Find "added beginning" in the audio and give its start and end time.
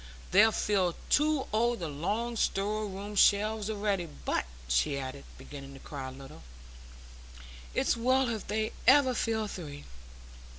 4.97-5.73